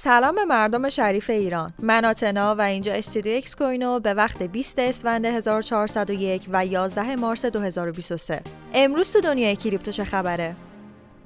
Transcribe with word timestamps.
سلام 0.00 0.34
به 0.34 0.44
مردم 0.44 0.88
شریف 0.88 1.30
ایران. 1.30 1.70
من 1.78 2.04
آتنا 2.04 2.54
و 2.54 2.60
اینجا 2.60 2.92
استودیو 2.92 3.36
اکس 3.36 3.56
کوینو 3.56 4.00
به 4.00 4.14
وقت 4.14 4.42
20 4.42 4.78
اسفند 4.78 5.26
1401 5.26 6.46
و 6.52 6.66
11 6.66 7.16
مارس 7.16 7.44
2023 7.44 8.40
امروز 8.74 9.12
تو 9.12 9.20
دنیای 9.20 9.56
کریپتو 9.56 9.90
چه 9.90 10.04
خبره؟ 10.04 10.56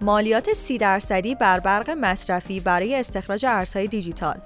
مالیات 0.00 0.52
30 0.52 0.78
درصدی 0.78 1.34
بر 1.34 1.60
برق 1.60 1.90
مصرفی 1.90 2.60
برای 2.60 2.94
استخراج 2.94 3.46
ارزهای 3.46 3.86
دیجیتال. 3.86 4.36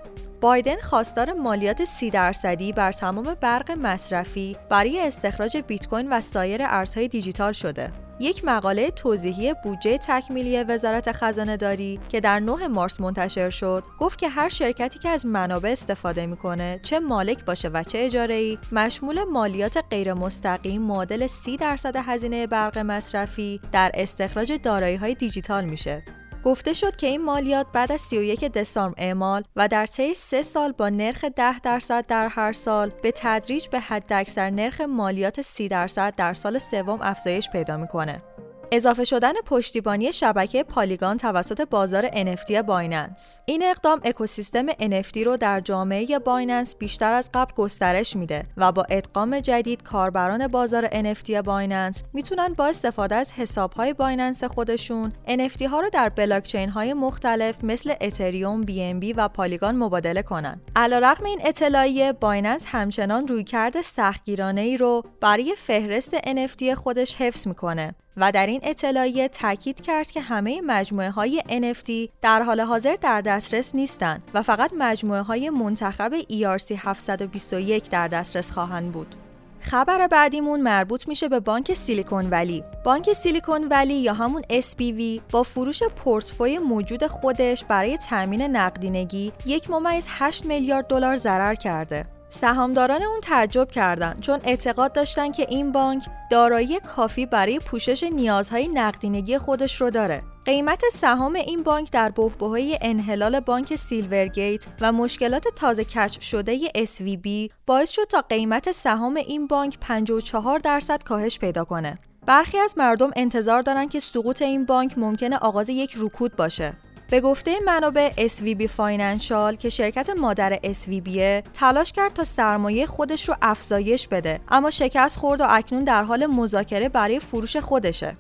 بایدن 0.40 0.76
خواستار 0.76 1.32
مالیات 1.32 1.84
30 1.84 2.10
درصدی 2.10 2.72
بر 2.72 2.92
تمام 2.92 3.36
برق 3.40 3.70
مصرفی 3.70 4.56
برای 4.70 5.00
استخراج 5.00 5.56
بیت 5.56 5.88
کوین 5.88 6.12
و 6.12 6.20
سایر 6.20 6.60
ارزهای 6.62 7.08
دیجیتال 7.08 7.52
شده. 7.52 8.05
یک 8.20 8.44
مقاله 8.44 8.90
توضیحی 8.90 9.54
بودجه 9.64 9.98
تکمیلی 9.98 10.62
وزارت 10.62 11.12
خزانه 11.12 11.56
داری 11.56 12.00
که 12.08 12.20
در 12.20 12.40
9 12.40 12.68
مارس 12.68 13.00
منتشر 13.00 13.50
شد 13.50 13.84
گفت 13.98 14.18
که 14.18 14.28
هر 14.28 14.48
شرکتی 14.48 14.98
که 14.98 15.08
از 15.08 15.26
منابع 15.26 15.70
استفاده 15.70 16.26
می‌کنه 16.26 16.80
چه 16.82 16.98
مالک 16.98 17.44
باشه 17.44 17.68
و 17.68 17.82
چه 17.82 17.98
اجاره 17.98 18.34
ای 18.34 18.58
مشمول 18.72 19.24
مالیات 19.24 19.84
غیر 19.90 20.14
مستقیم 20.14 20.82
معادل 20.82 21.26
30 21.26 21.56
درصد 21.56 21.96
هزینه 21.96 22.46
برق 22.46 22.78
مصرفی 22.78 23.60
در 23.72 23.90
استخراج 23.94 24.52
دارایی 24.52 24.96
های 24.96 25.14
دیجیتال 25.14 25.64
میشه. 25.64 26.02
گفته 26.44 26.72
شد 26.72 26.96
که 26.96 27.06
این 27.06 27.24
مالیات 27.24 27.66
بعد 27.72 27.92
از 27.92 28.00
31 28.00 28.44
دسامبر 28.44 28.94
اعمال 28.98 29.42
و 29.56 29.68
در 29.68 29.86
طی 29.86 30.14
سه 30.14 30.42
سال 30.42 30.72
با 30.72 30.88
نرخ 30.88 31.24
10 31.36 31.58
درصد 31.58 32.06
در 32.06 32.28
هر 32.28 32.52
سال 32.52 32.92
به 33.02 33.12
تدریج 33.16 33.68
به 33.68 33.80
حداکثر 33.80 34.50
نرخ 34.50 34.80
مالیات 34.80 35.40
30 35.40 35.68
درصد 35.68 36.14
در 36.16 36.34
سال 36.34 36.58
سوم 36.58 36.98
افزایش 37.02 37.50
پیدا 37.50 37.76
می‌کنه. 37.76 38.35
اضافه 38.72 39.04
شدن 39.04 39.32
پشتیبانی 39.32 40.12
شبکه 40.12 40.62
پالیگان 40.62 41.16
توسط 41.16 41.60
بازار 41.60 42.08
NFT 42.08 42.52
بایننس 42.52 43.40
این 43.44 43.62
اقدام 43.64 44.00
اکوسیستم 44.04 44.68
NFT 44.68 45.16
رو 45.16 45.36
در 45.36 45.60
جامعه 45.60 46.18
بایننس 46.18 46.76
بیشتر 46.76 47.12
از 47.12 47.30
قبل 47.34 47.54
گسترش 47.54 48.16
میده 48.16 48.42
و 48.56 48.72
با 48.72 48.86
ادغام 48.90 49.40
جدید 49.40 49.82
کاربران 49.82 50.48
بازار 50.48 50.86
NFT 50.88 51.30
بایننس 51.30 52.02
می‌تونن 52.12 52.52
با 52.52 52.66
استفاده 52.66 53.14
از 53.14 53.32
حسابهای 53.32 53.94
بایننس 53.94 54.44
خودشون 54.44 55.12
NFT 55.28 55.62
ها 55.62 55.80
رو 55.80 55.90
در 55.90 56.08
بلاکچین 56.08 56.68
های 56.68 56.94
مختلف 56.94 57.64
مثل 57.64 57.94
اتریوم، 58.00 58.62
BNB 58.62 59.14
و 59.16 59.28
پالیگان 59.28 59.76
مبادله 59.76 60.22
کنن. 60.22 60.60
علیرغم 60.76 61.24
این 61.24 61.40
اطلاعیه 61.44 62.12
بایننس 62.12 62.66
همچنان 62.68 63.28
رویکرد 63.28 63.80
سختگیرانه 63.80 64.60
ای 64.60 64.76
رو 64.76 65.02
برای 65.20 65.54
فهرست 65.58 66.16
NFT 66.16 66.74
خودش 66.74 67.14
حفظ 67.14 67.48
می‌کنه 67.48 67.94
و 68.16 68.32
در 68.32 68.46
این 68.46 68.60
اطلاعیه 68.62 69.28
تاکید 69.28 69.80
کرد 69.80 70.10
که 70.10 70.20
همه 70.20 70.60
مجموعه 70.60 71.10
های 71.10 71.42
NFT 71.48 72.10
در 72.22 72.42
حال 72.42 72.60
حاضر 72.60 72.96
در 73.00 73.20
دسترس 73.20 73.74
نیستند 73.74 74.22
و 74.34 74.42
فقط 74.42 74.70
مجموعه 74.78 75.22
های 75.22 75.50
منتخب 75.50 76.12
ERC 76.20 76.72
721 76.78 77.90
در 77.90 78.08
دسترس 78.08 78.52
خواهند 78.52 78.92
بود. 78.92 79.14
خبر 79.60 80.06
بعدیمون 80.06 80.60
مربوط 80.60 81.08
میشه 81.08 81.28
به 81.28 81.40
بانک 81.40 81.74
سیلیکون 81.74 82.30
ولی. 82.30 82.64
بانک 82.84 83.12
سیلیکون 83.12 83.68
ولی 83.68 83.94
یا 83.94 84.12
همون 84.12 84.42
SPV 84.42 85.20
با 85.30 85.42
فروش 85.42 85.82
پورتفوی 85.82 86.58
موجود 86.58 87.06
خودش 87.06 87.64
برای 87.64 87.96
تامین 87.96 88.42
نقدینگی 88.42 89.32
یک 89.46 89.70
ممیز 89.70 90.06
8 90.10 90.44
میلیارد 90.44 90.86
دلار 90.86 91.16
ضرر 91.16 91.54
کرده. 91.54 92.15
سهامداران 92.36 93.02
اون 93.02 93.20
تعجب 93.20 93.70
کردند 93.70 94.20
چون 94.20 94.40
اعتقاد 94.44 94.92
داشتن 94.92 95.32
که 95.32 95.46
این 95.48 95.72
بانک 95.72 96.06
دارایی 96.30 96.80
کافی 96.80 97.26
برای 97.26 97.58
پوشش 97.58 98.02
نیازهای 98.02 98.68
نقدینگی 98.68 99.38
خودش 99.38 99.80
رو 99.80 99.90
داره. 99.90 100.22
قیمت 100.44 100.82
سهام 100.92 101.34
این 101.34 101.62
بانک 101.62 101.92
در 101.92 102.10
بحبوحه 102.10 102.78
انحلال 102.80 103.40
بانک 103.40 103.76
سیلورگیت 103.76 104.66
و 104.80 104.92
مشکلات 104.92 105.44
تازه 105.56 105.84
کشف 105.84 106.22
شده 106.22 106.58
SVB 106.68 107.52
باعث 107.66 107.90
شد 107.90 108.04
تا 108.04 108.20
قیمت 108.28 108.72
سهام 108.72 109.16
این 109.16 109.46
بانک 109.46 109.78
54 109.80 110.58
درصد 110.58 111.02
کاهش 111.02 111.38
پیدا 111.38 111.64
کنه. 111.64 111.98
برخی 112.26 112.58
از 112.58 112.78
مردم 112.78 113.10
انتظار 113.16 113.62
دارن 113.62 113.88
که 113.88 114.00
سقوط 114.00 114.42
این 114.42 114.64
بانک 114.64 114.98
ممکنه 114.98 115.36
آغاز 115.36 115.68
یک 115.68 115.94
رکود 115.98 116.36
باشه. 116.36 116.72
به 117.10 117.20
گفته 117.20 117.52
منابع 117.66 118.10
SVB 118.28 118.66
فاینانشال 118.66 119.56
که 119.56 119.68
شرکت 119.68 120.10
مادر 120.10 120.56
SVB 120.56 121.18
تلاش 121.54 121.92
کرد 121.92 122.12
تا 122.12 122.24
سرمایه 122.24 122.86
خودش 122.86 123.28
رو 123.28 123.36
افزایش 123.42 124.08
بده 124.08 124.40
اما 124.48 124.70
شکست 124.70 125.18
خورد 125.18 125.40
و 125.40 125.46
اکنون 125.48 125.84
در 125.84 126.02
حال 126.02 126.26
مذاکره 126.26 126.88
برای 126.88 127.20
فروش 127.20 127.56
خودشه. 127.56 128.16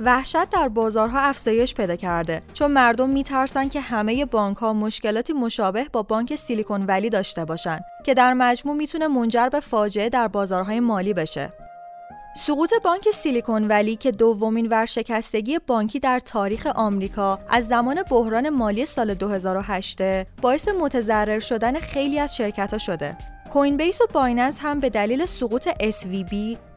وحشت 0.00 0.50
در 0.50 0.68
بازارها 0.68 1.20
افزایش 1.20 1.74
پیدا 1.74 1.96
کرده 1.96 2.42
چون 2.52 2.70
مردم 2.70 3.10
میترسن 3.10 3.68
که 3.68 3.80
همه 3.80 4.24
بانک 4.24 4.56
ها 4.56 4.72
مشکلاتی 4.72 5.32
مشابه 5.32 5.86
با 5.92 6.02
بانک 6.02 6.34
سیلیکون 6.34 6.86
ولی 6.86 7.10
داشته 7.10 7.44
باشن 7.44 7.80
که 8.04 8.14
در 8.14 8.34
مجموع 8.34 8.76
می‌تونه 8.76 9.08
منجر 9.08 9.48
به 9.48 9.60
فاجعه 9.60 10.08
در 10.08 10.28
بازارهای 10.28 10.80
مالی 10.80 11.14
بشه. 11.14 11.52
سقوط 12.34 12.74
بانک 12.84 13.10
سیلیکون 13.10 13.68
ولی 13.68 13.96
که 13.96 14.10
دومین 14.10 14.68
ورشکستگی 14.68 15.58
بانکی 15.58 16.00
در 16.00 16.18
تاریخ 16.18 16.66
آمریکا 16.66 17.38
از 17.48 17.68
زمان 17.68 18.02
بحران 18.10 18.48
مالی 18.48 18.86
سال 18.86 19.14
2008 19.14 20.02
باعث 20.42 20.68
متضرر 20.68 21.38
شدن 21.38 21.80
خیلی 21.80 22.18
از 22.18 22.36
شرکت‌ها 22.36 22.78
شده. 22.78 23.16
کوین 23.52 23.76
بیس 23.76 24.00
و 24.00 24.04
بایننس 24.12 24.58
هم 24.62 24.80
به 24.80 24.90
دلیل 24.90 25.26
سقوط 25.26 25.68
SVB 25.68 26.34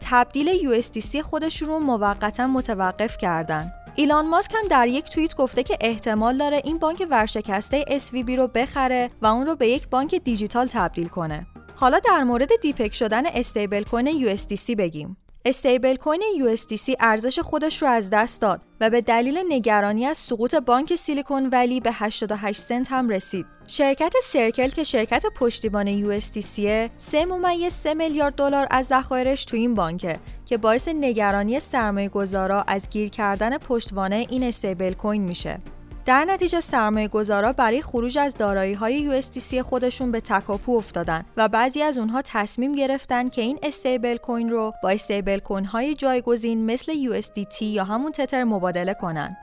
تبدیل 0.09 0.81
USDC 0.81 1.17
خودشون 1.17 1.67
رو 1.67 1.79
موقتا 1.79 2.47
متوقف 2.47 3.17
کردند. 3.17 3.73
ایلان 3.95 4.27
ماسک 4.27 4.53
هم 4.53 4.67
در 4.67 4.87
یک 4.87 5.05
توییت 5.05 5.35
گفته 5.35 5.63
که 5.63 5.77
احتمال 5.81 6.37
داره 6.37 6.61
این 6.63 6.77
بانک 6.77 7.07
ورشکسته 7.09 7.85
SVB 7.89 8.29
رو 8.29 8.47
بخره 8.47 9.09
و 9.21 9.25
اون 9.27 9.45
رو 9.45 9.55
به 9.55 9.67
یک 9.67 9.89
بانک 9.89 10.15
دیجیتال 10.15 10.67
تبدیل 10.67 11.07
کنه. 11.07 11.47
حالا 11.75 11.99
در 11.99 12.23
مورد 12.23 12.49
depeg 12.61 12.93
شدن 12.93 13.25
stablecoin 13.25 14.35
USDC 14.35 14.75
بگیم. 14.77 15.17
stablecoin 15.47 16.21
USDC 16.37 16.95
ارزش 16.99 17.39
خودش 17.39 17.81
رو 17.81 17.87
از 17.87 18.09
دست 18.09 18.41
داد 18.41 18.61
و 18.81 18.89
به 18.89 19.01
دلیل 19.01 19.39
نگرانی 19.49 20.05
از 20.05 20.17
سقوط 20.17 20.55
بانک 20.55 20.95
سیلیکون 20.95 21.49
ولی 21.49 21.79
به 21.79 21.89
88 21.93 22.61
سنت 22.61 22.91
هم 22.91 23.09
رسید. 23.09 23.45
شرکت 23.67 24.13
سرکل 24.23 24.69
که 24.69 24.83
شرکت 24.83 25.25
پشتیبان 25.35 26.19
USDC 26.19 26.89
3 26.97 27.25
ممیز 27.25 27.73
3 27.73 27.93
میلیارد 27.93 28.35
دلار 28.35 28.67
از 28.71 28.85
ذخایرش 28.85 29.45
تو 29.45 29.57
این 29.57 29.75
بانکه 29.75 30.19
که 30.45 30.57
باعث 30.57 30.87
نگرانی 30.87 31.59
سرمایه 31.59 32.09
گذارا 32.09 32.61
از 32.67 32.89
گیر 32.89 33.09
کردن 33.09 33.57
پشتوانه 33.57 34.27
این 34.29 34.43
stablecoin 34.43 35.21
میشه. 35.21 35.59
در 36.05 36.25
نتیجه 36.25 36.59
سرمایه 36.59 37.07
گذارا 37.07 37.53
برای 37.53 37.81
خروج 37.81 38.17
از 38.17 38.35
دارایی 38.35 38.73
های 38.73 39.21
USDC 39.21 39.55
خودشون 39.55 40.11
به 40.11 40.21
تکاپو 40.21 40.77
افتادن 40.77 41.25
و 41.37 41.47
بعضی 41.47 41.81
از 41.81 41.97
اونها 41.97 42.21
تصمیم 42.21 42.71
گرفتن 42.71 43.29
که 43.29 43.41
این 43.41 43.59
stablecoin 43.63 44.49
رو 44.49 44.73
با 44.83 44.89
stablecoin 44.89 45.65
های 45.65 45.93
جایگزین 45.93 46.65
مثل 46.65 46.93
USDT 46.93 47.61
یا 47.61 47.83
همون 47.83 48.11
تتر 48.11 48.43
مبادله 48.43 48.93
کنن. 48.93 49.37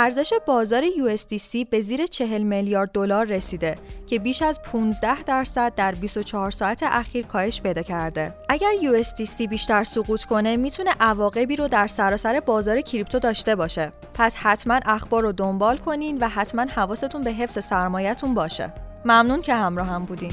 ارزش 0.00 0.32
بازار 0.46 0.82
USDC 0.82 1.64
به 1.70 1.80
زیر 1.80 2.06
40 2.06 2.42
میلیارد 2.42 2.90
دلار 2.92 3.26
رسیده 3.26 3.78
که 4.06 4.18
بیش 4.18 4.42
از 4.42 4.62
15 4.62 5.22
درصد 5.22 5.74
در 5.74 5.94
24 5.94 6.50
ساعت 6.50 6.82
اخیر 6.82 7.26
کاهش 7.26 7.60
پیدا 7.60 7.82
کرده. 7.82 8.34
اگر 8.48 8.70
USDC 8.80 9.48
بیشتر 9.48 9.84
سقوط 9.84 10.24
کنه 10.24 10.56
می‌تونه 10.56 10.90
عواقبی 11.00 11.56
رو 11.56 11.68
در 11.68 11.86
سراسر 11.86 12.40
بازار 12.40 12.80
کریپتو 12.80 13.18
داشته 13.18 13.56
باشه. 13.56 13.92
پس 14.14 14.36
حتما 14.36 14.80
اخبار 14.86 15.22
رو 15.22 15.32
دنبال 15.32 15.78
کنین 15.78 16.18
و 16.18 16.28
حتما 16.28 16.62
حواستون 16.62 17.22
به 17.22 17.32
حفظ 17.32 17.64
سرمایه‌تون 17.64 18.34
باشه. 18.34 18.72
ممنون 19.04 19.42
که 19.42 19.54
همراه 19.54 19.86
هم 19.86 20.02
بودین. 20.02 20.32